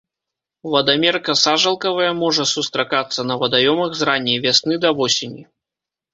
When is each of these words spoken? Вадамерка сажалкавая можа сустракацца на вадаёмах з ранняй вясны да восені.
Вадамерка 0.75 1.35
сажалкавая 1.41 2.07
можа 2.21 2.43
сустракацца 2.53 3.27
на 3.33 3.39
вадаёмах 3.45 3.89
з 4.01 4.09
ранняй 4.13 4.39
вясны 4.49 4.81
да 4.89 4.95
восені. 5.03 5.43